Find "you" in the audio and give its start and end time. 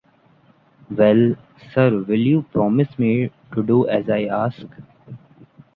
2.19-2.41